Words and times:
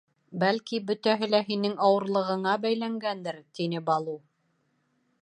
—Бәлки, 0.43 0.79
бөтәһе 0.91 1.29
лә 1.33 1.41
һинең 1.51 1.77
ауырлығыңа 1.89 2.57
бәйләнгәндер,— 2.65 3.41
тине 3.59 3.87
Балу. 3.93 4.21